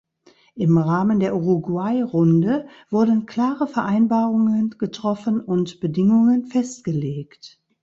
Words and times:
Im 0.55 0.79
Rahmen 0.79 1.19
der 1.19 1.35
Uruguay-Runde 1.35 2.65
wurden 2.89 3.27
klare 3.27 3.67
Vereinbarungen 3.67 4.71
getroffen 4.79 5.39
und 5.39 5.79
Bedingungen 5.79 6.47
festgelegt. 6.47 7.61